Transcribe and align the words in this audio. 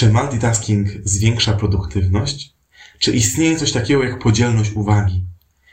Czy 0.00 0.12
multitasking 0.12 0.88
zwiększa 1.04 1.52
produktywność? 1.52 2.54
Czy 2.98 3.12
istnieje 3.12 3.56
coś 3.56 3.72
takiego 3.72 4.04
jak 4.04 4.18
podzielność 4.18 4.72
uwagi? 4.72 5.24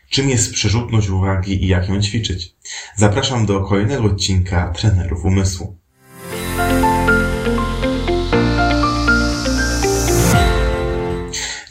Czym 0.10 0.30
jest 0.30 0.54
przerzutność 0.54 1.10
uwagi 1.10 1.64
i 1.64 1.68
jak 1.68 1.90
ją 1.90 2.02
ćwiczyć? 2.02 2.56
Zapraszam 2.96 3.46
do 3.46 3.62
kolejnego 3.62 4.04
odcinka 4.04 4.74
Trenerów 4.78 5.26
Umysłu. 5.26 5.78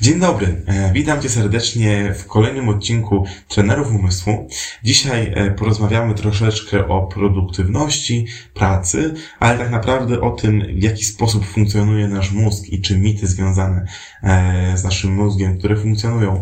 Dzień 0.07 0.21
dobry, 0.21 0.63
e, 0.67 0.93
witam 0.93 1.23
Cię 1.23 1.29
serdecznie 1.29 2.15
w 2.15 2.27
kolejnym 2.27 2.69
odcinku 2.69 3.25
Trenerów 3.49 3.95
Umysłu. 3.95 4.49
Dzisiaj 4.83 5.33
e, 5.35 5.51
porozmawiamy 5.51 6.15
troszeczkę 6.15 6.89
o 6.89 7.03
produktywności 7.03 8.27
pracy, 8.55 9.15
ale 9.41 9.59
tak 9.59 9.71
naprawdę 9.71 10.21
o 10.21 10.31
tym, 10.31 10.63
w 10.79 10.83
jaki 10.83 11.05
sposób 11.05 11.47
funkcjonuje 11.47 12.09
nasz 12.09 12.33
mózg 12.33 12.69
i 12.69 12.81
czy 12.81 12.99
mity 12.99 13.27
związane 13.27 13.87
e, 14.23 14.73
z 14.77 14.85
naszym 14.85 15.15
mózgiem, 15.15 15.59
które 15.59 15.77
funkcjonują 15.77 16.41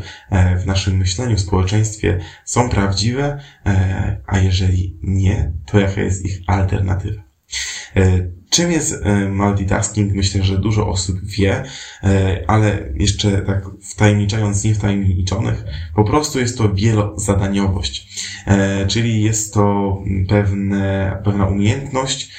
w 0.63 0.67
naszym 0.67 0.97
myśleniu, 0.97 1.37
w 1.37 1.41
społeczeństwie 1.41 2.21
są 2.45 2.69
prawdziwe, 2.69 3.41
a 4.27 4.39
jeżeli 4.39 4.99
nie, 5.03 5.53
to 5.67 5.81
jaka 5.81 6.01
jest 6.01 6.25
ich 6.25 6.41
alternatywa. 6.47 7.34
Czym 8.55 8.73
jest 8.73 8.95
e, 9.03 9.29
multitasking? 9.29 10.13
Myślę, 10.13 10.45
że 10.45 10.59
dużo 10.59 10.89
osób 10.89 11.25
wie, 11.25 11.65
e, 12.03 12.45
ale 12.47 12.89
jeszcze 12.95 13.43
tak 13.43 13.65
wtajemniczając 13.83 14.65
niewtajemniczonych, 14.65 15.65
po 15.95 16.05
prostu 16.05 16.41
jest 16.41 16.59
to 16.59 16.75
wielozadaniowość. 16.75 18.25
E, 18.47 18.87
czyli 18.87 19.23
jest 19.23 19.55
to 19.55 19.99
pewne, 20.29 21.17
pewna 21.25 21.47
umiejętność 21.47 22.35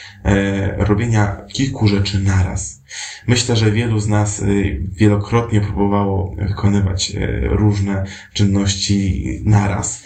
robienia 0.78 1.38
kilku 1.54 1.88
rzeczy 1.88 2.20
naraz. 2.20 2.84
Myślę, 3.28 3.56
że 3.56 3.72
wielu 3.72 4.00
z 4.00 4.08
nas 4.08 4.44
wielokrotnie 4.92 5.62
próbowało 5.62 6.36
wykonywać 6.38 7.14
różne 7.42 8.06
czynności 8.34 9.24
naraz 9.44 10.04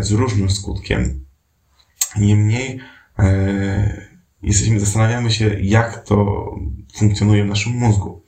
z 0.00 0.10
różnym 0.10 0.50
skutkiem. 0.50 1.24
Niemniej, 2.16 2.80
jesteśmy, 4.42 4.80
zastanawiamy 4.80 5.30
się, 5.30 5.60
jak 5.60 6.04
to 6.04 6.46
funkcjonuje 6.98 7.44
w 7.44 7.48
naszym 7.48 7.72
mózgu. 7.72 8.22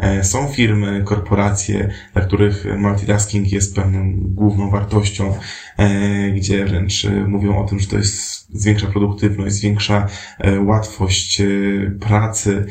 E, 0.00 0.24
są 0.24 0.48
firmy, 0.48 1.02
korporacje, 1.04 1.90
dla 2.12 2.22
których 2.22 2.64
multitasking 2.78 3.52
jest 3.52 3.74
pewną 3.74 4.12
główną 4.16 4.70
wartością, 4.70 5.34
e, 5.76 6.30
gdzie 6.30 6.64
wręcz 6.64 7.06
mówią 7.26 7.58
o 7.58 7.64
tym, 7.64 7.80
że 7.80 7.86
to 7.86 7.96
jest 7.96 8.46
zwiększa 8.54 8.86
produktywność, 8.86 9.54
zwiększa 9.54 10.06
e, 10.38 10.60
łatwość 10.60 11.42
pracy, 12.00 12.66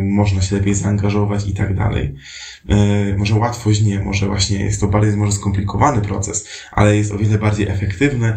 można 0.00 0.42
się 0.42 0.56
lepiej 0.56 0.74
zaangażować 0.74 1.48
i 1.48 1.54
tak 1.54 1.76
dalej. 1.76 2.14
Może 3.16 3.34
łatwość 3.34 3.82
nie, 3.82 4.00
może 4.00 4.26
właśnie 4.26 4.64
jest 4.64 4.80
to 4.80 4.88
bardziej 4.88 5.16
może 5.16 5.32
skomplikowany 5.32 6.00
proces, 6.00 6.48
ale 6.72 6.96
jest 6.96 7.12
o 7.12 7.18
wiele 7.18 7.38
bardziej 7.38 7.68
efektywny 7.68 8.36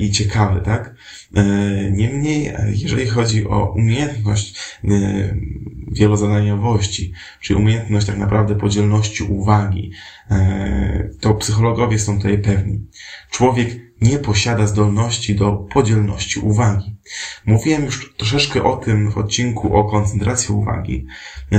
i 0.00 0.10
ciekawy, 0.10 0.60
tak? 0.60 0.94
Niemniej, 1.90 2.52
jeżeli 2.68 3.06
chodzi 3.06 3.48
o 3.48 3.72
umiejętność 3.76 4.78
wielozadaniowości, 5.92 7.12
czyli 7.40 7.58
umiejętność 7.58 8.06
tak 8.06 8.18
naprawdę 8.18 8.54
podzielności 8.54 9.22
uwagi, 9.22 9.92
e, 10.30 11.10
to 11.20 11.34
psychologowie 11.34 11.98
są 11.98 12.16
tutaj 12.16 12.38
pewni. 12.38 12.86
Człowiek 13.30 13.68
nie 14.00 14.18
posiada 14.18 14.66
zdolności 14.66 15.34
do 15.34 15.52
podzielności 15.52 16.40
uwagi. 16.40 16.96
Mówiłem 17.46 17.84
już 17.84 18.14
troszeczkę 18.16 18.62
o 18.62 18.76
tym 18.76 19.10
w 19.10 19.18
odcinku 19.18 19.76
o 19.76 19.84
koncentracji 19.84 20.54
uwagi. 20.54 21.06
E, 21.52 21.58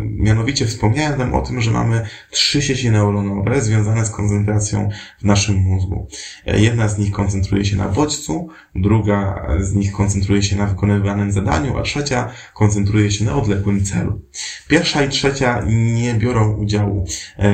mianowicie 0.00 0.66
wspomniałem 0.66 1.18
tam 1.18 1.34
o 1.34 1.40
tym, 1.40 1.60
że 1.60 1.70
mamy 1.70 2.06
trzy 2.30 2.62
sieci 2.62 2.90
neuronowe 2.90 3.60
związane 3.60 4.06
z 4.06 4.10
koncentracją 4.10 4.88
w 5.20 5.24
naszym 5.24 5.56
mózgu. 5.56 6.08
E, 6.46 6.60
jedna 6.60 6.88
z 6.88 6.98
nich 6.98 7.12
koncentruje 7.12 7.64
się 7.64 7.76
na 7.76 7.88
bodźcu, 7.88 8.48
druga 8.74 9.46
z 9.60 9.74
nich 9.74 9.92
koncentruje 9.92 10.42
się 10.42 10.56
na 10.56 10.66
wykonywanym 10.66 11.32
zadaniu, 11.32 11.78
a 11.78 11.82
trzecia 11.82 12.30
koncentruje 12.54 13.10
się 13.10 13.24
na 13.24 13.34
odległym 13.34 13.84
celu. 13.84 14.22
Pierwsza 14.68 15.04
i 15.04 15.08
trzecia 15.08 15.62
nie 15.66 16.14
biorą 16.14 16.52
udziału 16.52 17.06
e, 17.38 17.44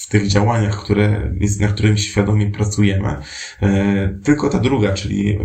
w 0.00 0.06
tych 0.08 0.26
działaniach, 0.26 0.82
które, 0.82 1.32
na 1.60 1.68
którym 1.68 1.98
świadomie 1.98 2.50
pracujemy, 2.50 3.16
tylko 4.24 4.48
ta 4.48 4.58
druga, 4.58 4.92
czyli 4.92 5.38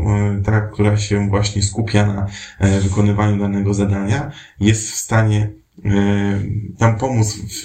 ta, 0.45 0.61
która 0.61 0.97
się 0.97 1.06
się 1.07 1.29
właśnie 1.29 1.63
skupia 1.63 2.05
na 2.05 2.27
e, 2.59 2.81
wykonywaniu 2.81 3.39
danego 3.39 3.73
zadania, 3.73 4.31
jest 4.59 4.91
w 4.91 4.95
stanie 4.95 5.49
nam 6.79 6.97
pomóc 6.97 7.35
w 7.35 7.63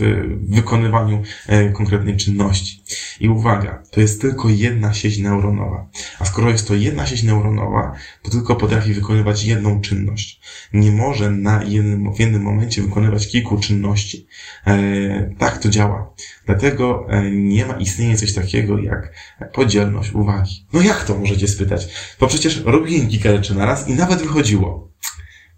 wykonywaniu 0.49 1.23
e, 1.47 1.71
konkretnej 1.71 2.17
czynności. 2.17 2.83
I 3.21 3.29
uwaga, 3.29 3.83
to 3.91 4.01
jest 4.01 4.21
tylko 4.21 4.49
jedna 4.49 4.95
sieć 4.95 5.19
neuronowa. 5.19 5.87
A 6.19 6.25
skoro 6.25 6.51
jest 6.51 6.69
to 6.69 6.75
jedna 6.75 7.07
sieć 7.07 7.23
neuronowa, 7.23 7.93
to 8.23 8.31
tylko 8.31 8.57
potrafi 8.57 8.93
wykonywać 8.93 9.45
jedną 9.45 9.81
czynność. 9.81 10.41
Nie 10.73 10.93
może 10.93 11.31
na 11.31 11.63
jednym, 11.65 12.15
w 12.15 12.21
jednym 12.21 12.43
momencie 12.43 12.83
wykonywać 12.83 13.29
kilku 13.29 13.59
czynności. 13.59 14.27
E, 14.67 15.31
tak 15.39 15.59
to 15.59 15.69
działa. 15.69 16.15
Dlatego 16.47 17.07
nie 17.33 17.67
ma 17.67 17.75
istnienia 17.75 18.17
coś 18.17 18.33
takiego 18.35 18.79
jak 18.79 19.13
podzielność 19.53 20.13
uwagi. 20.13 20.67
No 20.73 20.83
jak 20.83 21.05
to 21.05 21.19
możecie 21.19 21.49
spytać? 21.49 21.89
Bo 22.21 22.27
przecież 22.27 22.63
robiłem 22.65 23.09
kilka 23.09 23.37
rzeczy 23.37 23.55
naraz 23.55 23.89
i 23.89 23.95
nawet 23.95 24.23
wychodziło. 24.23 24.92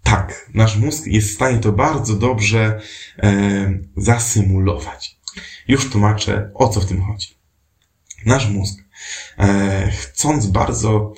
Tak, 0.05 0.49
nasz 0.53 0.77
mózg 0.77 1.07
jest 1.07 1.29
w 1.29 1.33
stanie 1.33 1.57
to 1.57 1.71
bardzo 1.71 2.15
dobrze 2.15 2.81
e, 3.17 3.79
zasymulować. 3.97 5.17
Już 5.67 5.89
tłumaczę, 5.89 6.51
o 6.53 6.69
co 6.69 6.81
w 6.81 6.85
tym 6.85 7.01
chodzi. 7.01 7.37
Nasz 8.25 8.49
mózg, 8.49 8.79
e, 9.37 9.91
chcąc 9.91 10.47
bardzo 10.47 11.13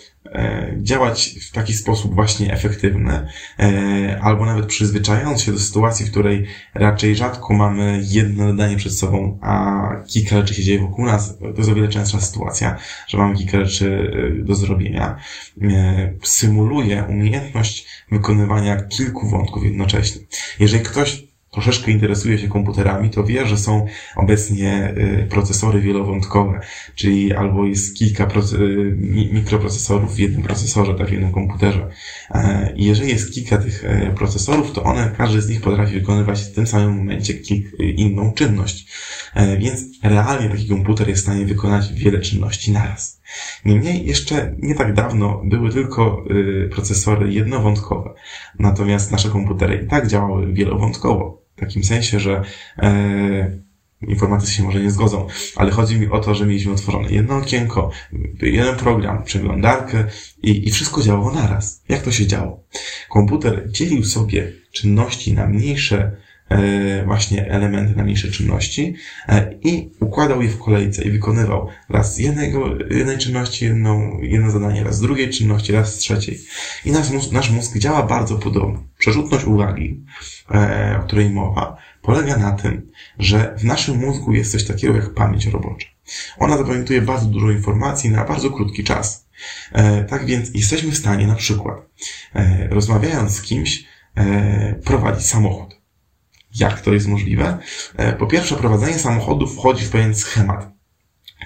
działać 0.77 1.35
w 1.49 1.51
taki 1.51 1.73
sposób 1.73 2.15
właśnie 2.15 2.53
efektywny, 2.53 3.27
e, 3.59 4.19
albo 4.21 4.45
nawet 4.45 4.65
przyzwyczajając 4.65 5.41
się 5.41 5.51
do 5.51 5.59
sytuacji, 5.59 6.05
w 6.05 6.11
której 6.11 6.45
raczej 6.73 7.15
rzadko 7.15 7.53
mamy 7.53 8.01
jedno 8.03 8.47
zadanie 8.47 8.77
przed 8.77 8.93
sobą, 8.93 9.39
a 9.41 9.87
kilka 10.07 10.35
rzeczy 10.35 10.53
się 10.53 10.63
dzieje 10.63 10.79
wokół 10.79 11.05
nas, 11.05 11.37
to 11.39 11.53
jest 11.57 11.69
o 11.69 11.75
wiele 11.75 11.87
częstsza 11.87 12.21
sytuacja, 12.21 12.77
że 13.07 13.17
mamy 13.17 13.35
kilka 13.35 13.66
rzeczy 13.66 14.11
e, 14.41 14.43
do 14.43 14.55
zrobienia, 14.55 15.17
e, 15.61 16.13
symuluje 16.23 17.03
umiejętność 17.09 17.87
wykonywania 18.11 18.81
kilku 18.81 19.29
wątków 19.29 19.63
jednocześnie. 19.63 20.21
Jeżeli 20.59 20.83
ktoś 20.83 21.27
troszeczkę 21.52 21.91
interesuje 21.91 22.38
się 22.38 22.47
komputerami, 22.47 23.09
to 23.09 23.24
wie, 23.24 23.47
że 23.47 23.58
są 23.58 23.85
obecnie 24.16 24.94
y, 24.97 25.28
procesory 25.30 25.81
wielowątkowe, 25.81 26.59
czyli 26.96 27.34
albo 27.34 27.66
jest 27.66 27.97
kilka 27.97 28.28
y, 28.53 28.97
mikroprocesorów 29.31 30.16
w 30.16 30.19
jednym 30.19 30.44
procesorze, 30.44 30.96
tak 30.96 31.08
w 31.08 31.12
jednym 31.12 31.31
komputerze. 31.31 31.90
E, 32.31 32.74
jeżeli 32.75 33.09
jest 33.09 33.34
kilka 33.34 33.58
tych 33.58 33.85
e, 33.85 34.13
procesorów, 34.16 34.72
to 34.72 34.84
one, 34.84 35.12
każdy 35.18 35.41
z 35.41 35.50
nich 35.50 35.62
potrafi 35.62 35.94
wykonywać 35.94 36.41
w 36.41 36.53
tym 36.53 36.68
samym 36.68 36.97
momencie 36.97 37.34
inną 37.79 38.34
czynność. 38.34 38.88
E, 39.35 39.58
więc 39.58 39.81
realnie 40.03 40.50
taki 40.50 40.68
komputer 40.68 41.09
jest 41.09 41.22
w 41.22 41.25
stanie 41.25 41.46
wykonać 41.46 41.94
wiele 41.94 42.19
czynności 42.19 42.72
naraz. 42.72 43.16
Niemniej 43.65 44.05
jeszcze 44.05 44.55
nie 44.59 44.75
tak 44.75 44.93
dawno 44.93 45.41
były 45.45 45.71
tylko 45.71 46.23
y, 46.31 46.69
procesory 46.71 47.33
jednowątkowe, 47.33 48.13
natomiast 48.59 49.11
nasze 49.11 49.29
komputery 49.29 49.83
i 49.85 49.88
tak 49.88 50.07
działały 50.07 50.53
wielowątkowo. 50.53 51.41
W 51.55 51.59
takim 51.59 51.83
sensie, 51.83 52.19
że 52.19 52.41
e, 52.77 53.57
informatycy 54.01 54.53
się 54.53 54.63
może 54.63 54.79
nie 54.79 54.91
zgodzą, 54.91 55.27
ale 55.55 55.71
chodzi 55.71 55.99
mi 55.99 56.07
o 56.07 56.19
to, 56.19 56.35
że 56.35 56.45
mieliśmy 56.45 56.71
otworzone 56.71 57.09
jedno 57.09 57.37
okienko, 57.37 57.91
jeden 58.41 58.75
program, 58.75 59.23
przeglądarkę 59.23 60.05
i, 60.43 60.67
i 60.67 60.71
wszystko 60.71 61.01
działało 61.01 61.31
naraz. 61.31 61.83
Jak 61.89 62.01
to 62.01 62.11
się 62.11 62.27
działo? 62.27 62.63
Komputer 63.09 63.71
dzielił 63.71 64.03
sobie 64.03 64.51
czynności 64.71 65.33
na 65.33 65.47
mniejsze 65.47 66.17
właśnie 67.05 67.52
elementy 67.52 67.96
na 67.96 68.03
mniejsze 68.03 68.32
czynności 68.32 68.96
e, 69.28 69.53
i 69.64 69.90
układał 69.99 70.41
je 70.41 70.49
w 70.49 70.59
kolejce 70.59 71.03
i 71.03 71.11
wykonywał 71.11 71.67
raz 71.90 72.20
jednego, 72.20 72.76
jednej 72.90 73.17
czynności 73.17 73.66
jedną, 73.66 74.20
jedno 74.22 74.52
zadanie, 74.52 74.84
raz 74.84 74.96
z 74.96 75.02
drugiej 75.02 75.29
czynności, 75.29 75.72
raz 75.72 75.96
z 75.96 75.97
trzeciej. 75.97 76.40
I 76.85 76.91
nasz 76.91 77.09
mózg, 77.09 77.32
nasz 77.32 77.49
mózg 77.49 77.78
działa 77.78 78.03
bardzo 78.03 78.35
podobnie. 78.35 78.79
Przerzutność 78.97 79.46
uwagi, 79.46 80.03
e, 80.52 80.99
o 80.99 81.03
której 81.03 81.29
mowa, 81.29 81.78
polega 82.02 82.38
na 82.38 82.52
tym, 82.52 82.91
że 83.20 83.55
w 83.58 83.64
naszym 83.64 83.97
mózgu 83.97 84.34
jest 84.34 84.52
coś 84.52 84.64
takiego 84.64 84.96
jak 84.96 85.14
pamięć 85.14 85.46
robocza. 85.46 85.88
Ona 86.38 86.58
zapamiętuje 86.58 87.02
bardzo 87.02 87.26
dużo 87.26 87.52
informacji 87.52 88.09
na 88.09 88.26
bardzo 88.26 88.52
krótki 88.52 88.84
czas. 88.84 89.28
Tak 90.09 90.26
więc 90.26 90.50
jesteśmy 90.53 90.91
w 90.91 90.97
stanie 90.97 91.28
na 91.28 91.35
przykład, 91.35 91.78
rozmawiając 92.70 93.32
z 93.32 93.41
kimś, 93.41 93.85
prowadzić 94.84 95.26
samochód. 95.26 95.77
Jak 96.59 96.81
to 96.81 96.93
jest 96.93 97.07
możliwe? 97.07 97.57
E, 97.97 98.13
po 98.13 98.27
pierwsze, 98.27 98.55
prowadzenie 98.55 98.99
samochodu 98.99 99.47
wchodzi 99.47 99.85
w 99.85 99.89
pewien 99.89 100.15
schemat. 100.15 100.77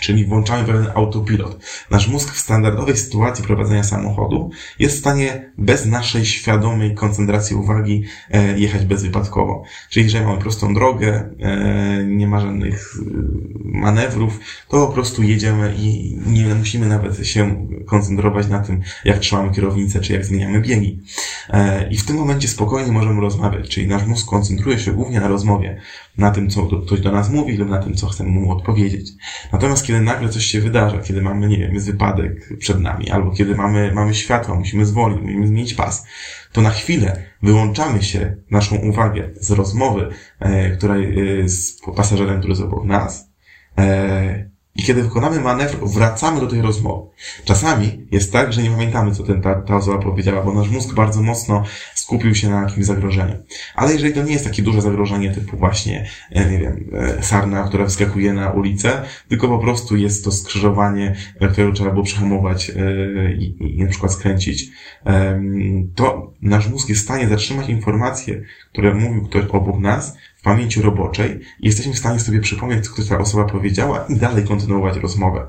Czyli 0.02 0.26
włączamy 0.26 0.64
pewien 0.64 0.88
autopilot. 0.96 1.66
Nasz 1.92 2.08
mózg 2.08 2.34
w 2.34 2.40
standardowej 2.40 2.98
sytuacji 2.98 3.44
prowadzenia 3.44 3.84
samochodu 3.84 4.50
jest 4.80 4.96
w 4.96 5.00
stanie 5.00 5.52
bez 5.58 5.86
naszej 5.86 6.26
świadomej 6.26 6.96
koncentracji 6.96 7.56
uwagi 7.56 8.04
e, 8.32 8.60
jechać 8.60 8.86
bezwypadkowo. 8.86 9.64
Czyli 9.90 10.06
jeżeli 10.06 10.26
mamy 10.26 10.42
prostą 10.42 10.74
drogę, 10.74 11.30
e, 11.40 12.04
nie 12.04 12.28
ma 12.28 12.40
żadnych 12.40 12.96
e, 12.96 13.04
manewrów, 13.56 14.40
to 14.70 14.88
po 14.88 14.94
prostu 14.94 15.24
jedziemy 15.24 15.76
i 15.78 16.18
nie 16.26 16.56
musimy 16.56 16.88
nawet 16.88 17.28
się 17.28 17.68
koncentrować 17.86 18.48
na 18.48 18.60
tym, 18.60 18.82
jak 19.06 19.20
trzymamy 19.20 19.54
kierownicę, 19.54 20.00
czy 20.00 20.14
jak 20.14 20.26
zmieniamy 20.26 20.62
biegi. 20.62 21.00
I 21.92 21.98
w 21.98 22.06
tym 22.06 22.16
momencie 22.16 22.48
spokojnie 22.48 22.92
możemy 22.92 23.22
rozmawiać, 23.22 23.70
czyli 23.70 23.88
nasz 23.88 24.06
mózg 24.06 24.28
koncentruje 24.28 24.80
się 24.80 24.92
głównie 24.92 25.20
na 25.20 25.28
rozmowie, 25.28 25.82
na 26.18 26.32
tym, 26.32 26.50
co 26.50 26.66
ktoś 26.66 27.02
do 27.02 27.12
nas 27.12 27.30
mówi 27.30 27.58
lub 27.58 27.70
na 27.70 27.78
tym, 27.78 27.96
co 27.96 28.08
chcemy 28.08 28.30
mu 28.30 28.52
odpowiedzieć. 28.52 29.12
Natomiast 29.52 29.86
kiedy 29.86 30.02
nagle 30.02 30.30
coś 30.30 30.46
się 30.46 30.62
wydarza, 30.62 30.98
kiedy 30.98 31.22
mamy, 31.22 31.48
nie 31.48 31.58
wiem, 31.58 31.74
jest 31.74 31.86
wypadek 31.86 32.58
przed 32.58 32.80
nami, 32.80 33.10
albo 33.10 33.32
kiedy 33.32 33.56
mamy, 33.56 33.92
mamy 33.96 34.16
światło, 34.16 34.56
musimy 34.56 34.86
zwolnić, 34.86 35.22
musimy 35.22 35.48
zmienić 35.48 35.74
pas, 35.74 36.06
to 36.52 36.62
na 36.62 36.70
chwilę 36.70 37.24
wyłączamy 37.44 38.04
się 38.04 38.36
naszą 38.52 38.76
uwagę 38.76 39.30
z 39.36 39.52
rozmowy, 39.52 40.10
e, 40.40 40.70
która 40.70 40.96
e, 40.96 41.50
z 41.50 41.82
pasażerem, 41.96 42.38
który 42.38 42.52
jest 42.52 42.64
obok 42.64 42.86
nas, 42.86 43.30
e, 43.78 44.52
i 44.76 44.84
kiedy 44.84 45.04
wykonamy 45.04 45.40
manewr, 45.40 45.88
wracamy 45.88 46.40
do 46.40 46.48
tej 46.48 46.62
rozmowy. 46.62 47.10
Czasami 47.46 48.08
jest 48.12 48.34
tak, 48.34 48.54
że 48.54 48.64
nie 48.64 48.70
pamiętamy, 48.70 49.12
co 49.12 49.24
ten, 49.24 49.42
ta, 49.42 49.62
ta 49.62 49.76
osoba 49.76 49.98
powiedziała, 49.98 50.44
bo 50.44 50.54
nasz 50.54 50.70
mózg 50.70 50.94
bardzo 50.94 51.22
mocno 51.22 51.64
skupił 52.12 52.36
się 52.36 52.50
na 52.50 52.62
jakimś 52.62 52.86
zagrożeniu. 52.86 53.36
Ale 53.76 53.94
jeżeli 53.94 54.14
to 54.14 54.24
nie 54.24 54.34
jest 54.34 54.46
takie 54.46 54.62
duże 54.62 54.82
zagrożenie 54.82 55.32
typu 55.32 55.58
właśnie, 55.58 56.08
e, 56.32 56.52
nie 56.52 56.60
wiem, 56.60 56.90
e, 56.94 57.24
sarna, 57.24 57.64
która 57.64 57.84
wyskakuje 57.84 58.34
na 58.34 58.52
ulicę, 58.52 59.02
tylko 59.28 59.48
po 59.48 59.60
prostu 59.60 59.98
jest 59.98 60.24
to 60.24 60.32
skrzyżowanie, 60.32 61.16
e, 61.40 61.48
którego 61.48 61.74
trzeba 61.74 61.92
było 61.92 62.04
przehamować 62.04 62.72
i, 63.40 63.78
i 63.78 63.84
na 63.84 63.90
przykład 63.90 64.14
skręcić, 64.14 64.70
to 65.96 66.34
nasz 66.42 66.70
mózg 66.70 66.90
jest 66.90 67.02
w 67.02 67.04
stanie 67.04 67.28
zatrzymać 67.28 67.70
informacje, 67.70 68.42
które 68.72 68.94
mówił 68.94 69.26
ktoś 69.26 69.46
obok 69.46 69.80
nas, 69.80 70.18
w 70.42 70.44
pamięci 70.44 70.82
roboczej 70.82 71.40
i 71.60 71.66
jesteśmy 71.66 71.94
w 71.94 71.98
stanie 71.98 72.20
sobie 72.20 72.40
przypomnieć, 72.40 72.90
co 72.90 73.04
ta 73.10 73.18
osoba 73.18 73.44
powiedziała 73.44 74.06
i 74.10 74.16
dalej 74.16 74.44
kontynuować 74.44 74.98
rozmowę. 74.98 75.48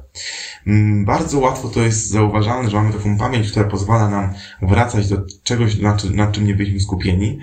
Mm, 0.66 1.04
bardzo 1.04 1.38
łatwo 1.38 1.68
to 1.68 1.80
jest 1.82 2.08
zauważalne, 2.08 2.70
że 2.70 2.76
mamy 2.76 2.92
taką 2.92 3.18
pamięć, 3.18 3.50
która 3.50 3.64
pozwala 3.64 4.08
nam 4.08 4.34
wracać 4.62 5.08
do 5.08 5.16
czegoś, 5.42 5.78
nad, 5.78 6.32
czym 6.32 6.46
nie 6.46 6.54
byliśmy 6.54 6.80
skupieni. 6.80 7.38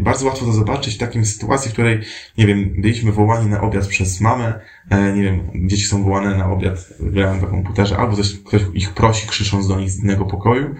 Bardzo 0.00 0.26
łatwo 0.26 0.46
to 0.46 0.52
zobaczyć 0.52 0.94
w 0.94 0.98
takiej 0.98 1.26
sytuacji, 1.26 1.70
w 1.70 1.72
której, 1.72 2.00
nie 2.38 2.46
wiem, 2.46 2.74
byliśmy 2.78 3.12
wołani 3.12 3.46
na 3.46 3.60
obiad 3.60 3.86
przez 3.86 4.20
mamę, 4.20 4.60
e, 4.90 5.12
nie 5.12 5.22
wiem, 5.22 5.50
dzieci 5.54 5.84
są 5.84 6.04
wołane 6.04 6.36
na 6.36 6.50
obiad, 6.50 6.88
grają 7.00 7.40
na 7.40 7.46
komputerze, 7.46 7.96
albo 7.96 8.16
coś, 8.16 8.38
ktoś 8.38 8.62
ich 8.74 8.94
prosi, 8.94 9.28
krzycząc 9.28 9.68
do 9.68 9.80
nich 9.80 9.90
z 9.90 10.02
innego 10.02 10.24
pokoju. 10.24 10.74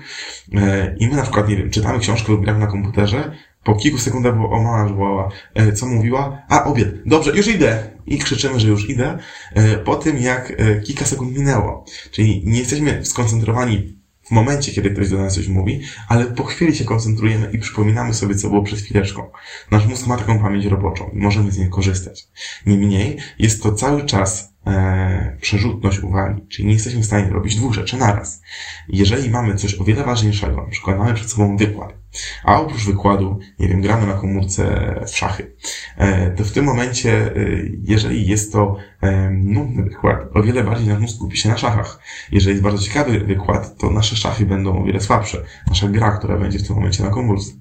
E, 0.55 0.97
I 0.99 1.09
my 1.09 1.17
na 1.17 1.23
przykład, 1.23 1.49
nie 1.49 1.57
wiem, 1.57 1.71
czytamy 1.71 1.99
książkę 1.99 2.33
lub 2.33 2.45
gramy 2.45 2.59
na 2.59 2.67
komputerze, 2.67 3.33
po 3.65 3.75
kilku 3.75 3.99
sekundach 3.99 4.35
było, 4.35 4.51
o 4.51 4.63
mama 4.63 4.89
wołała, 4.89 5.31
e, 5.55 5.73
co 5.73 5.87
mówiła? 5.87 6.43
A, 6.49 6.65
obiad. 6.65 6.89
Dobrze, 7.07 7.37
już 7.37 7.49
idę. 7.49 7.91
I 8.07 8.19
krzyczymy, 8.19 8.61
że 8.61 8.69
już 8.69 8.91
idę. 8.91 9.19
E, 9.55 9.79
po 9.79 9.97
tym, 9.97 10.19
jak 10.19 10.53
e, 10.57 10.81
kilka 10.81 11.05
sekund 11.05 11.39
minęło. 11.39 11.85
Czyli 12.11 12.43
nie 12.47 12.59
jesteśmy 12.59 13.05
skoncentrowani 13.05 14.01
w 14.31 14.33
momencie, 14.33 14.73
kiedy 14.73 14.91
ktoś 14.91 15.09
do 15.09 15.19
nas 15.19 15.35
coś 15.35 15.49
mówi, 15.49 15.81
ale 16.09 16.25
po 16.25 16.45
chwili 16.45 16.77
się 16.77 16.85
koncentrujemy 16.85 17.51
i 17.53 17.59
przypominamy 17.59 18.15
sobie, 18.15 18.35
co 18.35 18.49
było 18.49 18.63
przed 18.63 18.79
chwileczką. 18.79 19.31
Nasz 19.71 19.87
mózg 19.87 20.07
ma 20.07 20.17
taką 20.17 20.39
pamięć 20.39 20.67
roboczą 20.67 21.11
i 21.13 21.19
możemy 21.19 21.53
z 21.53 21.59
niej 21.59 21.69
korzystać. 21.69 22.29
Niemniej 22.67 23.17
jest 23.39 23.63
to 23.63 23.73
cały 23.73 24.07
czas 24.07 24.55
e, 24.67 25.37
przerzutność 25.41 26.01
uwagi, 26.01 26.43
czyli 26.49 26.69
nie 26.69 26.75
jesteśmy 26.75 27.01
w 27.01 27.07
stanie 27.07 27.31
robić 27.31 27.57
dwóch 27.57 27.75
rzeczy 27.75 27.97
naraz. 27.97 28.43
Jeżeli 28.89 29.31
mamy 29.31 29.55
coś 29.55 29.81
o 29.81 29.85
wiele 29.85 30.05
ważniejszego, 30.05 30.57
na 30.57 30.71
przykład 30.71 30.99
mamy 30.99 31.15
przed 31.15 31.31
sobą 31.31 31.57
wykład, 31.57 32.00
a 32.45 32.61
oprócz 32.61 32.85
wykładu, 32.85 33.39
nie 33.59 33.69
wiem, 33.69 33.81
gramy 33.81 34.07
na 34.07 34.13
komórce 34.13 34.95
w 35.07 35.17
szachy, 35.17 35.57
e, 35.97 36.31
to 36.31 36.45
w 36.45 36.53
tym 36.53 36.65
momencie, 36.65 37.37
e, 37.37 37.41
jeżeli 37.83 38.27
jest 38.27 38.53
to 38.53 38.77
e, 39.01 39.31
nudny 39.31 39.83
wykład, 39.83 40.19
o 40.35 40.43
wiele 40.43 40.65
bardziej 40.65 40.99
mózg 40.99 41.17
skupi 41.17 41.37
się 41.37 41.49
na 41.49 41.59
szachach. 41.59 42.01
Jeżeli 42.33 42.51
jest 42.53 42.63
bardzo 42.63 42.83
ciekawy 42.83 43.21
wykład, 43.21 43.79
to 43.79 43.91
nasze 43.91 44.17
szachy 44.17 44.47
będą 44.47 44.83
o 44.83 44.85
wiele 44.85 45.01
słabsze. 45.01 45.45
Nasza 45.67 45.89
gra, 45.89 46.11
która 46.11 46.39
będzie 46.39 46.59
w 46.59 46.67
tym 46.67 46.77
momencie 46.77 47.05
na 47.05 47.11
komórce. 47.11 47.53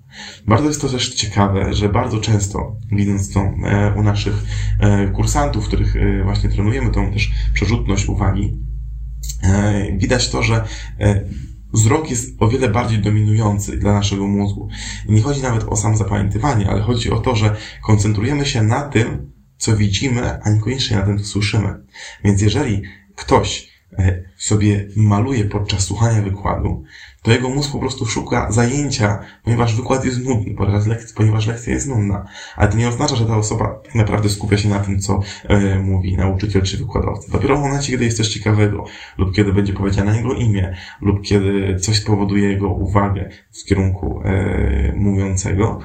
Bardzo 0.48 0.68
jest 0.68 0.82
to 0.82 0.90
też 0.90 1.16
ciekawe, 1.16 1.74
że 1.74 1.90
bardzo 1.90 2.20
często, 2.20 2.76
widząc 2.92 3.34
to 3.34 3.54
u 3.96 4.04
naszych 4.04 4.34
kursantów, 5.14 5.68
których 5.68 5.94
właśnie 6.24 6.50
trenujemy, 6.50 6.92
tą 6.92 7.12
też 7.12 7.32
przerzutność 7.54 8.06
uwagi, 8.06 8.58
widać 9.98 10.30
to, 10.30 10.44
że 10.44 10.64
wzrok 11.74 12.10
jest 12.10 12.36
o 12.40 12.48
wiele 12.48 12.70
bardziej 12.70 13.00
dominujący 13.00 13.78
dla 13.78 13.94
naszego 13.94 14.28
mózgu. 14.28 14.70
nie 15.10 15.22
chodzi 15.22 15.42
nawet 15.42 15.64
o 15.64 15.76
sam 15.76 15.98
zapamiętywanie, 15.98 16.70
ale 16.70 16.82
chodzi 16.82 17.12
o 17.12 17.20
to, 17.20 17.36
że 17.36 17.56
koncentrujemy 17.84 18.46
się 18.46 18.64
na 18.64 18.82
tym, 18.82 19.32
co 19.58 19.78
widzimy, 19.78 20.42
a 20.44 20.50
niekoniecznie 20.50 20.98
na 20.98 21.06
tym, 21.06 21.20
co 21.20 21.26
słyszymy. 21.26 21.84
Więc 22.24 22.42
jeżeli 22.42 22.82
ktoś 23.16 23.70
e, 24.00 24.24
sobie 24.38 24.88
maluje 24.96 25.46
podczas 25.46 25.86
słuchania 25.86 26.22
wykładu, 26.22 26.84
to 27.30 27.34
jego 27.34 27.50
mózg 27.50 27.72
po 27.72 27.80
prostu 27.80 28.06
szuka 28.06 28.52
zajęcia, 28.52 29.20
ponieważ 29.44 29.76
wykład 29.76 30.06
jest 30.06 30.26
nudny, 30.26 30.54
ponieważ 30.54 30.86
lekcja, 30.86 31.16
ponieważ 31.16 31.48
lekcja 31.48 31.74
jest 31.74 31.88
nudna. 31.88 32.26
Ale 32.56 32.72
to 32.72 32.78
nie 32.78 32.90
oznacza, 32.90 33.16
że 33.16 33.26
ta 33.26 33.38
osoba 33.38 33.82
tak 33.84 33.96
naprawdę 33.96 34.30
skupia 34.30 34.58
się 34.58 34.70
na 34.70 34.80
tym, 34.80 35.00
co 35.00 35.20
e, 35.48 35.80
mówi 35.80 36.18
nauczyciel 36.18 36.62
czy 36.62 36.78
wykładowca. 36.78 37.32
Dopiero 37.32 37.58
w 37.58 37.62
momencie, 37.62 37.92
kiedy 37.92 38.06
jest 38.06 38.18
coś 38.18 38.28
ciekawego, 38.28 38.86
lub 39.18 39.36
kiedy 39.36 39.54
będzie 39.54 39.74
powiedziane 39.74 40.18
jego 40.18 40.34
imię, 40.34 40.76
lub 41.02 41.22
kiedy 41.22 41.80
coś 41.80 41.98
spowoduje 41.98 42.50
jego 42.50 42.70
uwagę 42.70 43.30
w 43.52 43.66
kierunku 43.66 44.22
e, 44.26 44.94
mówiącego, 44.96 45.80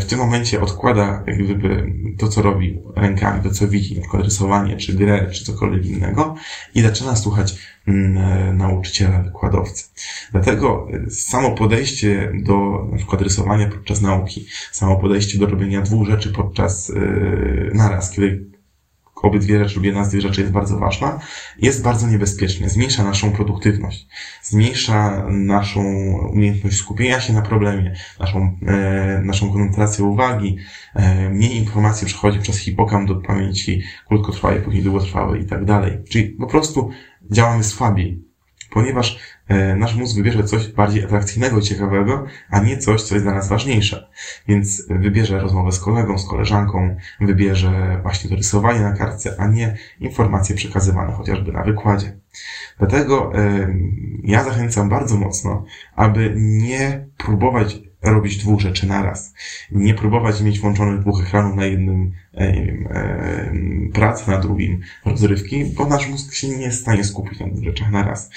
w 0.00 0.04
tym 0.04 0.18
momencie 0.18 0.60
odkłada 0.60 1.24
jak 1.26 1.44
gdyby 1.44 1.92
to, 2.18 2.28
co 2.28 2.42
robi 2.42 2.80
rękami, 2.96 3.42
to, 3.42 3.50
co 3.50 3.68
widzi, 3.68 4.00
na 4.00 4.22
rysowanie, 4.22 4.76
czy 4.76 4.92
grę, 4.92 5.30
czy 5.32 5.44
cokolwiek 5.44 5.86
innego 5.86 6.34
i 6.74 6.82
zaczyna 6.82 7.16
słuchać 7.16 7.54
Mm, 7.86 8.18
e, 8.18 8.52
nauczyciela, 8.52 9.22
wykładowcy. 9.22 9.84
Dlatego 10.32 10.88
e, 10.92 11.10
samo 11.10 11.50
podejście 11.50 12.32
do 12.34 12.86
na 12.90 12.96
przykład 12.96 13.22
rysowania 13.22 13.68
podczas 13.68 14.00
nauki, 14.00 14.46
samo 14.72 14.96
podejście 14.96 15.38
do 15.38 15.46
robienia 15.46 15.82
dwóch 15.82 16.06
rzeczy 16.06 16.32
podczas 16.32 16.92
naraz, 17.74 18.10
kiedy 18.10 18.51
obydwie 19.22 19.58
rzeczy 19.58 19.74
lub 19.74 19.84
jedna 19.84 20.04
z 20.04 20.10
tych 20.10 20.20
rzeczy 20.20 20.40
jest 20.40 20.52
bardzo 20.52 20.78
ważna, 20.78 21.20
jest 21.58 21.82
bardzo 21.82 22.08
niebezpieczne. 22.08 22.68
Zmniejsza 22.68 23.04
naszą 23.04 23.32
produktywność, 23.32 24.06
zmniejsza 24.42 25.26
naszą 25.28 25.80
umiejętność 26.32 26.76
skupienia 26.76 27.20
się 27.20 27.32
na 27.32 27.42
problemie, 27.42 27.94
naszą, 28.20 28.58
e, 28.66 29.20
naszą 29.24 29.52
koncentrację 29.52 30.04
uwagi, 30.04 30.56
e, 30.94 31.30
mniej 31.30 31.56
informacji 31.56 32.06
przechodzi 32.06 32.38
przez 32.38 32.58
hipokamp 32.58 33.08
do 33.08 33.16
pamięci 33.16 33.82
krótkotrwałej, 34.08 34.60
później 34.60 34.82
długotrwałej 34.82 35.42
i 35.42 35.46
tak 35.46 35.64
dalej. 35.64 35.98
Czyli 36.10 36.24
po 36.24 36.46
prostu 36.46 36.90
działamy 37.30 37.64
słabiej, 37.64 38.24
ponieważ 38.70 39.18
nasz 39.76 39.94
mózg 39.96 40.16
wybierze 40.16 40.44
coś 40.44 40.68
bardziej 40.68 41.04
atrakcyjnego 41.04 41.58
i 41.58 41.62
ciekawego, 41.62 42.26
a 42.50 42.60
nie 42.60 42.78
coś, 42.78 43.02
co 43.02 43.14
jest 43.14 43.24
dla 43.24 43.34
nas 43.34 43.48
ważniejsze. 43.48 44.08
Więc 44.48 44.86
wybierze 44.88 45.40
rozmowę 45.40 45.72
z 45.72 45.80
kolegą, 45.80 46.18
z 46.18 46.28
koleżanką, 46.28 46.96
wybierze 47.20 47.98
właśnie 48.02 48.30
to 48.30 48.36
rysowanie 48.36 48.80
na 48.80 48.92
kartce, 48.92 49.34
a 49.38 49.46
nie 49.46 49.76
informacje 50.00 50.56
przekazywane 50.56 51.12
chociażby 51.12 51.52
na 51.52 51.62
wykładzie. 51.62 52.16
Dlatego 52.78 53.32
e, 53.34 53.68
ja 54.24 54.44
zachęcam 54.44 54.88
bardzo 54.88 55.16
mocno, 55.16 55.64
aby 55.96 56.34
nie 56.36 57.06
próbować 57.16 57.80
robić 58.02 58.36
dwóch 58.36 58.60
rzeczy 58.60 58.86
naraz. 58.86 59.34
Nie 59.70 59.94
próbować 59.94 60.40
mieć 60.40 60.60
włączonych 60.60 61.00
dwóch 61.00 61.22
ekranów 61.22 61.56
na 61.56 61.66
jednym, 61.66 62.12
e, 62.34 62.52
nie 62.52 62.66
wiem, 62.66 62.88
e, 62.90 63.52
pracy, 63.92 64.30
na 64.30 64.38
drugim 64.38 64.80
rozrywki, 65.04 65.64
bo 65.64 65.86
nasz 65.86 66.08
mózg 66.08 66.34
się 66.34 66.48
nie 66.48 66.62
jest 66.62 66.78
w 66.78 66.82
stanie 66.82 67.04
skupić 67.04 67.40
na 67.40 67.46
dwóch 67.46 67.64
rzeczach 67.64 67.90
naraz. 67.90 68.30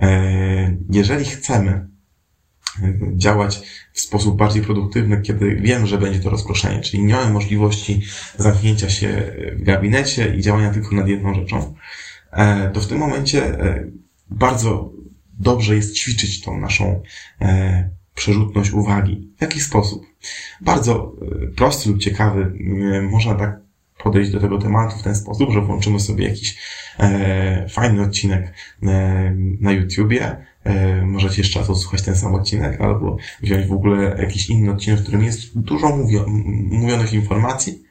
E, 0.00 0.76
jeżeli 0.90 1.24
chcemy 1.24 1.92
działać 3.16 3.60
w 3.92 4.00
sposób 4.00 4.36
bardziej 4.36 4.62
produktywny, 4.62 5.22
kiedy 5.22 5.54
wiem, 5.54 5.86
że 5.86 5.98
będzie 5.98 6.20
to 6.20 6.30
rozproszenie, 6.30 6.80
czyli 6.80 7.02
nie 7.02 7.14
mamy 7.14 7.32
możliwości 7.32 8.02
zamknięcia 8.38 8.90
się 8.90 9.32
w 9.56 9.62
gabinecie 9.62 10.34
i 10.34 10.42
działania 10.42 10.72
tylko 10.72 10.94
nad 10.94 11.08
jedną 11.08 11.34
rzeczą, 11.34 11.74
to 12.72 12.80
w 12.80 12.86
tym 12.86 12.98
momencie 12.98 13.58
bardzo 14.30 14.92
dobrze 15.38 15.76
jest 15.76 15.96
ćwiczyć 15.96 16.40
tą 16.40 16.60
naszą 16.60 17.02
przerzutność 18.14 18.70
uwagi. 18.70 19.28
W 19.38 19.42
jaki 19.42 19.60
sposób? 19.60 20.06
Bardzo 20.60 21.12
e, 21.42 21.46
prosty 21.46 21.90
lub 21.90 21.98
ciekawy, 21.98 22.52
e, 22.92 23.02
można 23.02 23.34
tak 23.34 23.60
podejść 24.02 24.30
do 24.30 24.40
tego 24.40 24.58
tematu 24.58 24.98
w 24.98 25.02
ten 25.02 25.16
sposób, 25.16 25.50
że 25.50 25.60
włączymy 25.60 26.00
sobie 26.00 26.28
jakiś 26.28 26.58
e, 26.98 27.68
fajny 27.68 28.02
odcinek 28.02 28.54
e, 28.82 29.34
na 29.60 29.72
YouTubie, 29.72 30.36
e, 30.64 31.02
możecie 31.06 31.42
jeszcze 31.42 31.58
raz 31.58 31.70
odsłuchać 31.70 32.02
ten 32.02 32.16
sam 32.16 32.34
odcinek, 32.34 32.80
albo 32.80 33.16
wziąć 33.42 33.66
w 33.66 33.72
ogóle 33.72 34.16
jakiś 34.18 34.50
inny 34.50 34.70
odcinek, 34.70 35.00
w 35.00 35.02
którym 35.02 35.22
jest 35.22 35.58
dużo 35.58 35.96
mówio, 35.96 36.26
mówionych 36.70 37.12
informacji 37.12 37.82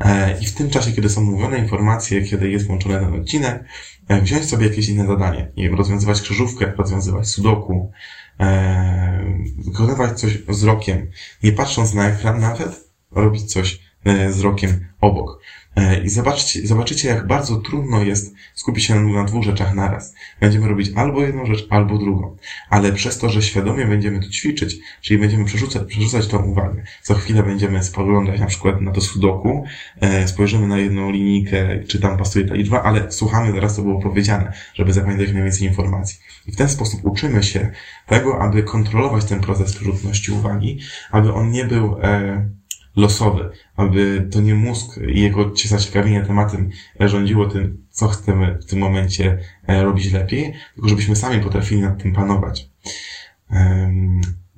e, 0.00 0.40
i 0.40 0.46
w 0.46 0.54
tym 0.54 0.70
czasie, 0.70 0.92
kiedy 0.92 1.08
są 1.08 1.20
mówione 1.20 1.58
informacje, 1.58 2.22
kiedy 2.22 2.50
jest 2.50 2.66
włączony 2.66 2.94
ten 2.94 3.20
odcinek, 3.20 3.64
e, 4.08 4.20
wziąć 4.20 4.44
sobie 4.44 4.66
jakieś 4.66 4.88
inne 4.88 5.06
zadanie. 5.06 5.50
Nie 5.56 5.64
wiem, 5.64 5.74
rozwiązywać 5.74 6.20
krzyżówkę, 6.20 6.72
rozwiązywać 6.76 7.28
sudoku, 7.28 7.92
e, 8.40 9.36
wykonywać 9.58 10.20
coś 10.20 10.38
wzrokiem, 10.38 11.10
nie 11.42 11.52
patrząc 11.52 11.94
na 11.94 12.08
ekran 12.08 12.40
nawet, 12.40 12.90
robić 13.10 13.52
coś 13.52 13.80
e, 14.04 14.28
wzrokiem 14.28 14.86
obok. 15.00 15.40
E, 15.76 16.04
I 16.04 16.08
zobaczcie, 16.08 16.66
zobaczycie, 16.66 17.08
jak 17.08 17.26
bardzo 17.26 17.56
trudno 17.56 18.02
jest 18.02 18.34
skupić 18.54 18.84
się 18.84 19.00
na 19.00 19.24
dwóch 19.24 19.44
rzeczach 19.44 19.74
naraz. 19.74 20.14
Będziemy 20.40 20.68
robić 20.68 20.92
albo 20.94 21.22
jedną 21.22 21.46
rzecz, 21.46 21.66
albo 21.70 21.98
drugą. 21.98 22.36
Ale 22.70 22.92
przez 22.92 23.18
to, 23.18 23.28
że 23.28 23.42
świadomie 23.42 23.86
będziemy 23.86 24.20
to 24.20 24.28
ćwiczyć, 24.28 24.76
czyli 25.00 25.20
będziemy 25.20 25.44
przerzucać, 25.44 25.88
przerzucać 25.88 26.26
tą 26.26 26.42
uwagę, 26.42 26.82
co 27.02 27.14
chwilę 27.14 27.42
będziemy 27.42 27.84
spoglądać 27.84 28.40
na 28.40 28.46
przykład 28.46 28.80
na 28.80 28.92
to 28.92 29.00
sudoku, 29.00 29.64
e, 30.00 30.28
spojrzymy 30.28 30.66
na 30.66 30.78
jedną 30.78 31.10
linijkę, 31.10 31.84
czy 31.88 32.00
tam 32.00 32.16
pasuje 32.16 32.44
ta 32.44 32.54
liczba, 32.54 32.82
ale 32.82 33.12
słuchamy 33.12 33.52
teraz, 33.52 33.76
co 33.76 33.82
było 33.82 34.00
powiedziane, 34.00 34.52
żeby 34.74 34.92
zapamiętać 34.92 35.32
najwięcej 35.32 35.68
informacji. 35.68 36.18
I 36.46 36.52
w 36.52 36.56
ten 36.56 36.68
sposób 36.68 37.00
uczymy 37.04 37.42
się 37.42 37.70
tego, 38.06 38.42
aby 38.42 38.62
kontrolować 38.62 39.24
ten 39.24 39.40
proces 39.40 39.74
przerzutności 39.74 40.32
uwagi, 40.32 40.78
aby 41.10 41.32
on 41.32 41.50
nie 41.50 41.64
był 41.64 41.96
e, 42.02 42.48
losowy, 42.96 43.50
aby 43.76 44.28
to 44.30 44.40
nie 44.40 44.54
mózg 44.54 45.00
i 45.08 45.20
jego 45.20 45.52
zaciekawienie 45.64 46.22
tematem 46.22 46.70
rządziło 47.00 47.46
tym, 47.46 47.86
co 47.90 48.08
chcemy 48.08 48.58
w 48.62 48.66
tym 48.66 48.78
momencie 48.78 49.38
e, 49.66 49.82
robić 49.82 50.12
lepiej, 50.12 50.54
tylko 50.74 50.88
żebyśmy 50.88 51.16
sami 51.16 51.40
potrafili 51.40 51.80
nad 51.80 52.02
tym 52.02 52.12
panować. 52.12 52.70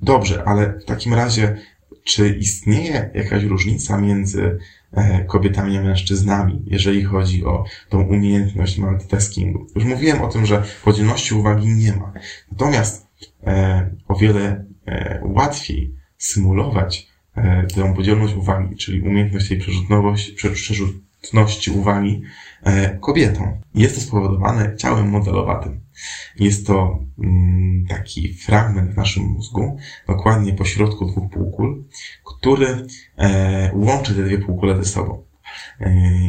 Dobrze, 0.01 0.43
ale 0.43 0.79
w 0.79 0.85
takim 0.85 1.13
razie, 1.13 1.57
czy 2.03 2.29
istnieje 2.29 3.09
jakaś 3.13 3.43
różnica 3.43 3.97
między 3.97 4.57
e, 4.91 5.25
kobietami 5.25 5.77
a 5.77 5.81
mężczyznami, 5.81 6.63
jeżeli 6.65 7.03
chodzi 7.03 7.45
o 7.45 7.63
tą 7.89 8.01
umiejętność 8.01 8.77
multitaskingu? 8.77 9.67
Już 9.75 9.85
mówiłem 9.85 10.21
o 10.21 10.27
tym, 10.27 10.45
że 10.45 10.63
podzielności 10.83 11.33
uwagi 11.35 11.67
nie 11.67 11.93
ma. 11.93 12.13
Natomiast 12.51 13.07
e, 13.43 13.89
o 14.07 14.15
wiele 14.15 14.65
łatwiej 15.21 15.95
symulować 16.17 17.08
tę 17.75 17.93
podzielność 17.95 18.35
uwagi, 18.35 18.75
czyli 18.75 19.01
umiejętność 19.01 19.49
tej 19.49 19.59
przerzutności 20.53 21.71
uwagi 21.71 22.21
e, 22.63 22.97
kobietą. 22.97 23.61
Jest 23.75 23.95
to 23.95 24.01
spowodowane 24.01 24.75
ciałem 24.77 25.09
modelowatym. 25.09 25.79
Jest 26.39 26.67
to 26.67 26.99
mm, 27.23 27.85
taki 27.89 28.33
fragment 28.33 28.91
w 28.91 28.97
naszym 28.97 29.23
mózgu, 29.23 29.77
dokładnie 30.07 30.53
po 30.53 30.65
środku 30.65 31.05
dwóch 31.05 31.31
półkul, 31.31 31.83
który 32.25 32.85
e, 33.17 33.71
łączy 33.73 34.15
te 34.15 34.23
dwie 34.23 34.37
półkule 34.37 34.77
ze 34.77 34.85
sobą. 34.85 35.23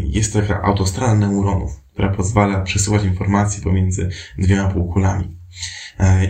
Jest 0.04 0.32
to 0.32 0.40
taka 0.40 0.62
autostrada 0.62 1.14
neuronów, 1.14 1.80
która 1.92 2.08
pozwala 2.08 2.60
przesyłać 2.60 3.04
informacje 3.04 3.62
pomiędzy 3.62 4.08
dwiema 4.38 4.70
półkulami. 4.70 5.36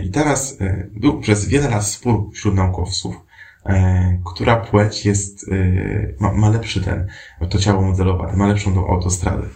I 0.03 0.09
teraz 0.09 0.57
był 0.91 1.19
przez 1.19 1.47
wiele 1.47 1.69
lat 1.69 1.87
spór 1.87 2.31
wśród 2.33 2.55
naukowców, 2.55 3.15
E, 3.15 3.30
która 4.25 4.55
płeć 4.55 5.05
jest, 5.05 5.45
e, 5.51 5.55
ma, 6.19 6.33
ma 6.33 6.49
lepszy 6.49 6.81
ten, 6.81 7.07
to 7.49 7.57
ciało 7.57 7.81
modelowane, 7.81 8.37
ma 8.37 8.47
lepszą 8.47 8.73
tą 8.73 8.87
autostradę. 8.87 9.47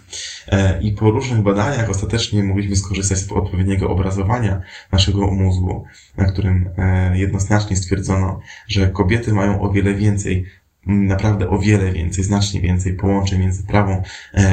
E, 0.48 0.82
I 0.82 0.92
po 0.92 1.10
różnych 1.10 1.40
badaniach 1.40 1.90
ostatecznie 1.90 2.42
mogliśmy 2.42 2.76
skorzystać 2.76 3.18
z 3.18 3.32
odpowiedniego 3.32 3.90
obrazowania 3.90 4.60
naszego 4.92 5.26
mózgu, 5.26 5.84
na 6.16 6.24
którym 6.24 6.70
jednoznacznie 7.12 7.76
stwierdzono, 7.76 8.40
że 8.68 8.90
kobiety 8.90 9.32
mają 9.32 9.60
o 9.60 9.70
wiele 9.70 9.94
więcej 9.94 10.46
naprawdę 10.86 11.50
o 11.50 11.58
wiele 11.58 11.92
więcej, 11.92 12.24
znacznie 12.24 12.60
więcej 12.60 12.94
połączeń 12.94 13.40
między 13.40 13.66
prawą 13.66 14.02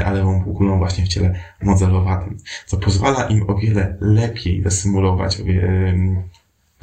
a 0.05 0.12
lewą 0.12 0.43
półkulą 0.43 0.77
właśnie 0.77 1.05
w 1.05 1.07
ciele 1.07 1.36
modelowatym, 1.62 2.38
co 2.65 2.77
pozwala 2.77 3.24
im 3.24 3.50
o 3.50 3.55
wiele 3.55 3.98
lepiej 4.01 4.63
zasymulować 4.63 5.41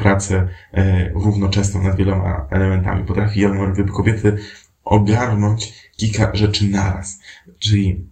pracę 0.00 0.48
e, 0.72 1.08
równoczesną 1.08 1.82
nad 1.82 1.96
wieloma 1.96 2.46
elementami. 2.50 3.04
Potrafi 3.04 3.40
jak 3.40 3.72
gdyby 3.72 3.92
kobiety 3.92 4.36
ogarnąć 4.84 5.90
kilka 5.96 6.30
rzeczy 6.34 6.68
naraz. 6.68 7.20
Czyli 7.58 8.10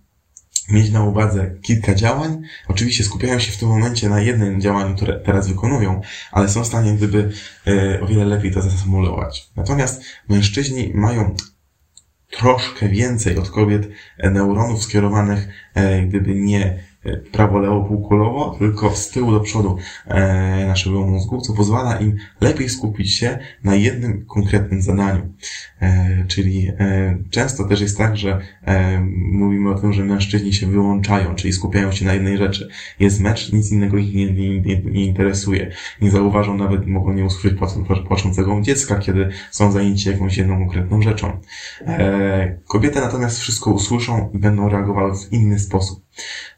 mieć 0.71 0.90
na 0.90 1.04
uwadze 1.04 1.54
kilka 1.62 1.95
działań. 1.95 2.42
Oczywiście 2.68 3.04
skupiają 3.04 3.38
się 3.38 3.52
w 3.52 3.57
tym 3.57 3.68
momencie 3.68 4.09
na 4.09 4.21
jednym 4.21 4.61
działaniu, 4.61 4.97
które 4.97 5.21
teraz 5.21 5.49
wykonują, 5.49 6.00
ale 6.33 6.49
są 6.49 6.64
w 6.64 6.66
stanie 6.66 6.92
gdyby 6.92 7.30
e, 7.66 8.00
o 8.00 8.07
wiele 8.07 8.25
lepiej 8.25 8.52
to 8.52 8.62
zasymulować. 8.62 9.50
Natomiast 9.57 10.02
mężczyźni 10.28 10.92
mają 10.95 11.35
troszkę 12.30 12.88
więcej 12.88 13.38
od 13.38 13.50
kobiet 13.50 13.88
neuronów 14.18 14.83
skierowanych 14.83 15.49
e, 15.75 16.02
gdyby 16.02 16.35
nie 16.35 16.88
prawo-lewo 17.33 17.85
półkulowo, 17.85 18.57
tylko 18.59 18.97
z 18.97 19.11
tyłu 19.11 19.33
do 19.33 19.40
przodu 19.40 19.76
e, 20.07 20.67
naszego 20.67 21.07
mózgu, 21.07 21.40
co 21.40 21.52
pozwala 21.52 21.97
im 21.97 22.17
lepiej 22.40 22.69
skupić 22.69 23.14
się 23.14 23.38
na 23.64 23.75
jednym 23.75 24.26
konkretnym 24.26 24.83
zadaniu. 24.83 25.33
E, 25.81 26.25
czyli 26.28 26.69
e, 26.69 27.19
często 27.31 27.64
też 27.64 27.81
jest 27.81 27.99
tak, 27.99 28.17
że 28.17 28.40
mówimy 29.33 29.71
o 29.71 29.75
tym, 29.75 29.93
że 29.93 30.05
mężczyźni 30.05 30.52
się 30.52 30.67
wyłączają, 30.67 31.35
czyli 31.35 31.52
skupiają 31.52 31.93
się 31.93 32.05
na 32.05 32.14
jednej 32.14 32.38
rzeczy. 32.38 32.69
Jest 33.00 33.21
mecz, 33.21 33.52
nic 33.52 33.73
innego 33.73 33.97
ich 33.97 34.14
nie, 34.14 34.33
nie, 34.33 34.61
nie, 34.61 34.83
nie 34.83 35.05
interesuje. 35.05 35.71
Nie 36.00 36.11
zauważą 36.11 36.57
nawet, 36.57 36.87
mogą 36.87 37.12
nie 37.12 37.25
usłyszeć 37.25 37.59
płaczącego 38.09 38.61
dziecka, 38.61 38.99
kiedy 38.99 39.28
są 39.50 39.73
zajęci 39.73 40.09
jakąś 40.09 40.37
jedną 40.37 40.59
konkretną 40.59 41.02
rzeczą. 41.02 41.40
Kobiety 42.67 43.00
natomiast 43.00 43.38
wszystko 43.38 43.71
usłyszą 43.71 44.31
i 44.35 44.38
będą 44.38 44.69
reagowały 44.69 45.12
w 45.17 45.33
inny 45.33 45.59
sposób. 45.59 46.08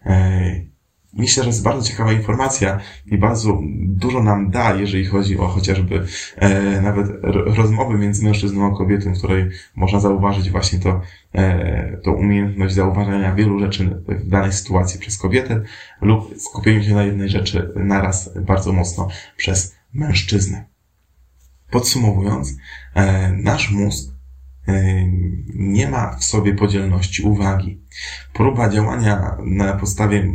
E, 0.06 0.70
myślę, 1.12 1.42
że 1.42 1.48
jest 1.48 1.62
bardzo 1.62 1.88
ciekawa 1.88 2.12
informacja 2.12 2.80
i 3.06 3.18
bardzo 3.18 3.58
dużo 3.82 4.22
nam 4.22 4.50
da, 4.50 4.74
jeżeli 4.74 5.06
chodzi 5.06 5.38
o 5.38 5.48
chociażby 5.48 6.04
e, 6.36 6.80
nawet 6.80 7.06
rozmowy 7.56 7.98
między 7.98 8.24
mężczyzną 8.24 8.72
a 8.72 8.76
kobietą, 8.78 9.14
w 9.14 9.18
której 9.18 9.50
można 9.76 10.00
zauważyć 10.00 10.50
właśnie 10.50 10.78
to, 10.78 11.00
e, 11.34 12.10
umiejętność 12.10 12.74
zauważania 12.74 13.34
wielu 13.34 13.58
rzeczy 13.58 14.02
w 14.08 14.28
danej 14.28 14.52
sytuacji 14.52 15.00
przez 15.00 15.18
kobietę 15.18 15.62
lub 16.00 16.34
skupienie 16.38 16.84
się 16.84 16.94
na 16.94 17.04
jednej 17.04 17.28
rzeczy 17.28 17.72
naraz 17.76 18.38
bardzo 18.38 18.72
mocno 18.72 19.08
przez 19.36 19.76
mężczyznę. 19.92 20.64
Podsumowując, 21.70 22.56
e, 22.94 23.32
nasz 23.32 23.70
mózg 23.70 24.10
nie 25.54 25.88
ma 25.88 26.16
w 26.16 26.24
sobie 26.24 26.54
podzielności 26.54 27.22
uwagi. 27.22 27.80
Próba 28.32 28.68
działania 28.68 29.36
na 29.44 29.72
podstawie 29.72 30.32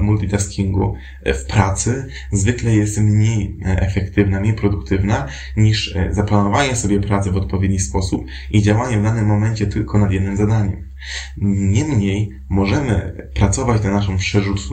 multitaskingu 0.00 0.94
w 1.26 1.44
pracy 1.44 2.06
zwykle 2.32 2.76
jest 2.76 2.98
mniej 3.00 3.56
efektywna, 3.64 4.40
mniej 4.40 4.54
produktywna 4.54 5.26
niż 5.56 5.94
zaplanowanie 6.10 6.76
sobie 6.76 7.00
pracy 7.00 7.30
w 7.30 7.36
odpowiedni 7.36 7.80
sposób 7.80 8.26
i 8.50 8.62
działanie 8.62 8.98
w 8.98 9.02
danym 9.02 9.26
momencie 9.26 9.66
tylko 9.66 9.98
nad 9.98 10.12
jednym 10.12 10.36
zadaniem. 10.36 10.90
Niemniej 11.36 12.30
możemy 12.48 13.12
pracować 13.34 13.82
nad 13.82 13.92
naszą 13.92 14.18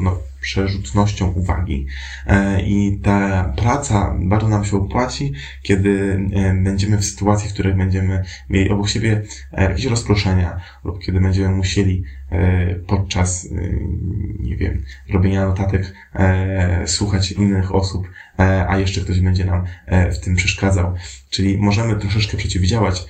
no, 0.01 0.19
przerzutnością 0.47 1.27
uwagi 1.27 1.85
e, 2.27 2.61
i 2.61 2.99
ta 3.03 3.43
praca 3.57 4.15
bardzo 4.19 4.47
nam 4.47 4.65
się 4.65 4.77
opłaci, 4.77 5.33
kiedy 5.61 6.19
e, 6.33 6.53
będziemy 6.53 6.97
w 6.97 7.05
sytuacji, 7.05 7.49
w 7.49 7.53
której 7.53 7.73
będziemy 7.73 8.23
mieli 8.49 8.69
obok 8.69 8.89
siebie 8.89 9.21
e, 9.51 9.63
jakieś 9.63 9.85
rozproszenia 9.85 10.61
lub 10.83 10.99
kiedy 10.99 11.19
będziemy 11.21 11.55
musieli 11.55 12.03
podczas, 12.87 13.47
nie 14.39 14.55
wiem, 14.57 14.83
robienia 15.09 15.45
notatek 15.45 15.93
słuchać 16.85 17.31
innych 17.31 17.75
osób, 17.75 18.09
a 18.67 18.77
jeszcze 18.77 19.01
ktoś 19.01 19.19
będzie 19.19 19.45
nam 19.45 19.63
w 20.11 20.17
tym 20.17 20.35
przeszkadzał. 20.35 20.93
Czyli 21.29 21.57
możemy 21.57 21.95
troszeczkę 21.95 22.37
przeciwdziałać 22.37 23.05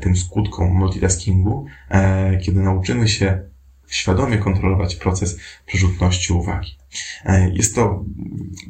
tym 0.00 0.16
skutkom 0.16 0.70
multitaskingu, 0.72 1.66
kiedy 2.42 2.60
nauczymy 2.60 3.08
się 3.08 3.42
świadomie 3.88 4.38
kontrolować 4.38 4.96
proces 4.96 5.38
przerzutności 5.66 6.32
uwagi. 6.32 6.78
E, 7.24 7.50
jest 7.50 7.74
to 7.74 8.04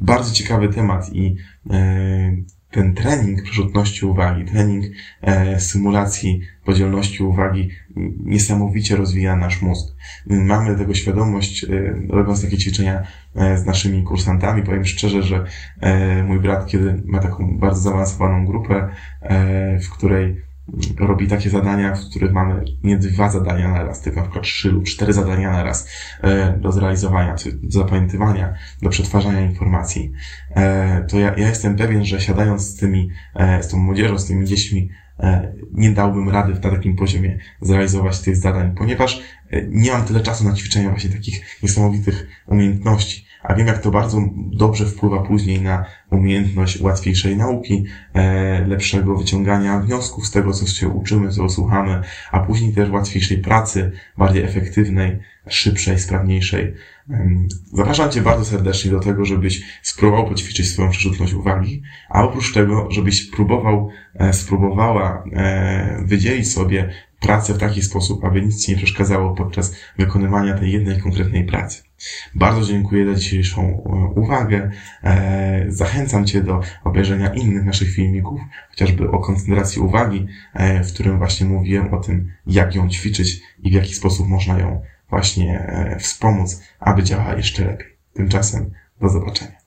bardzo 0.01 0.33
ciekawy 0.33 0.69
temat 0.69 1.13
i 1.13 1.35
e, 1.69 2.35
ten 2.71 2.93
trening 2.93 3.43
przerzutności 3.43 4.05
uwagi, 4.05 4.45
trening 4.45 4.85
e, 5.21 5.59
symulacji 5.59 6.41
podzielności 6.65 7.23
uwagi 7.23 7.69
niesamowicie 8.23 8.95
rozwija 8.95 9.35
nasz 9.35 9.61
mózg. 9.61 9.95
Mamy 10.27 10.75
tego 10.75 10.93
świadomość, 10.93 11.65
robiąc 12.09 12.41
takie 12.41 12.57
ćwiczenia 12.57 13.03
z 13.35 13.65
naszymi 13.65 14.03
kursantami. 14.03 14.63
Powiem 14.63 14.85
szczerze, 14.85 15.23
że 15.23 15.45
mój 16.27 16.39
brat, 16.39 16.67
kiedy 16.67 17.03
ma 17.05 17.19
taką 17.19 17.57
bardzo 17.57 17.81
zaawansowaną 17.81 18.45
grupę, 18.45 18.89
w 19.83 19.89
której 19.89 20.41
robi 20.99 21.27
takie 21.27 21.49
zadania, 21.49 21.95
w 21.95 22.09
których 22.09 22.33
mamy 22.33 22.65
nie 22.83 22.97
dwa 22.97 23.29
zadania 23.29 23.67
na 23.67 23.83
raz, 23.83 24.01
tylko 24.01 24.19
na 24.19 24.23
przykład 24.23 24.45
trzy 24.45 24.71
lub 24.71 24.83
cztery 24.83 25.13
zadania 25.13 25.51
na 25.51 25.63
raz 25.63 25.89
e, 26.21 26.57
do 26.57 26.71
zrealizowania, 26.71 27.35
czy 27.35 27.51
do 27.51 27.71
zapamiętywania, 27.71 28.53
do 28.81 28.89
przetwarzania 28.89 29.41
informacji, 29.41 30.11
e, 30.55 31.05
to 31.09 31.19
ja, 31.19 31.35
ja 31.37 31.47
jestem 31.47 31.75
pewien, 31.75 32.05
że 32.05 32.21
siadając 32.21 32.61
z 32.61 32.75
tymi, 32.75 33.09
z 33.61 33.67
tą 33.67 33.77
młodzieżą, 33.77 34.19
z 34.19 34.25
tymi 34.25 34.45
dziećmi, 34.45 34.89
nie 35.71 35.91
dałbym 35.91 36.29
rady 36.29 36.53
na 36.53 36.59
takim 36.59 36.95
poziomie 36.95 37.39
zrealizować 37.61 38.19
tych 38.19 38.35
zadań, 38.35 38.75
ponieważ 38.75 39.21
nie 39.69 39.91
mam 39.91 40.05
tyle 40.05 40.19
czasu 40.19 40.43
na 40.43 40.53
ćwiczenie 40.53 40.89
właśnie 40.89 41.09
takich 41.09 41.61
niesamowitych 41.63 42.27
umiejętności 42.47 43.28
a 43.49 43.59
jak 43.59 43.81
to 43.81 43.91
bardzo 43.91 44.21
dobrze 44.35 44.85
wpływa 44.85 45.23
później 45.23 45.61
na 45.61 45.85
umiejętność 46.11 46.81
łatwiejszej 46.81 47.37
nauki, 47.37 47.85
e, 48.13 48.67
lepszego 48.67 49.17
wyciągania 49.17 49.79
wniosków 49.79 50.27
z 50.27 50.31
tego, 50.31 50.53
co 50.53 50.67
się 50.67 50.87
uczymy, 50.87 51.29
co 51.29 51.49
słuchamy, 51.49 52.01
a 52.31 52.39
później 52.39 52.73
też 52.73 52.89
łatwiejszej 52.89 53.37
pracy, 53.37 53.91
bardziej 54.17 54.43
efektywnej, 54.43 55.19
szybszej, 55.47 55.99
sprawniejszej. 55.99 56.73
Zapraszam 57.73 58.11
Cię 58.11 58.21
bardzo 58.21 58.45
serdecznie 58.45 58.91
do 58.91 58.99
tego, 58.99 59.25
żebyś 59.25 59.61
spróbował 59.81 60.27
poćwiczyć 60.27 60.67
swoją 60.67 60.89
przerzutność 60.89 61.33
uwagi, 61.33 61.81
a 62.09 62.23
oprócz 62.23 62.53
tego, 62.53 62.91
żebyś 62.91 63.31
próbował, 63.31 63.89
e, 64.15 64.33
spróbowała 64.33 65.23
e, 65.33 66.03
wydzielić 66.05 66.51
sobie 66.51 66.89
pracę 67.19 67.53
w 67.53 67.57
taki 67.57 67.81
sposób, 67.81 68.25
aby 68.25 68.41
nic 68.41 68.65
Ci 68.65 68.71
nie 68.71 68.77
przeszkadzało 68.77 69.35
podczas 69.35 69.75
wykonywania 69.97 70.57
tej 70.57 70.71
jednej 70.71 70.99
konkretnej 71.01 71.45
pracy. 71.45 71.88
Bardzo 72.35 72.65
dziękuję 72.65 73.05
za 73.05 73.15
dzisiejszą 73.15 73.61
e, 73.61 74.19
uwagę. 74.19 74.71
E, 75.03 75.65
zachęcam 75.67 76.25
Cię 76.25 76.43
do 76.43 76.61
obejrzenia 76.83 77.33
innych 77.33 77.65
naszych 77.65 77.91
filmików, 77.91 78.41
chociażby 78.69 79.11
o 79.11 79.19
koncentracji 79.19 79.81
uwagi, 79.81 80.27
e, 80.53 80.83
w 80.83 80.93
którym 80.93 81.17
właśnie 81.17 81.45
mówiłem 81.45 81.93
o 81.93 81.99
tym, 81.99 82.31
jak 82.47 82.75
ją 82.75 82.89
ćwiczyć 82.89 83.41
i 83.63 83.71
w 83.71 83.73
jaki 83.73 83.93
sposób 83.93 84.27
można 84.27 84.59
ją 84.59 84.81
właśnie 85.09 85.73
wspomóc, 85.99 86.63
aby 86.79 87.03
działała 87.03 87.35
jeszcze 87.35 87.65
lepiej. 87.65 87.87
Tymczasem 88.13 88.71
do 89.01 89.09
zobaczenia. 89.09 89.58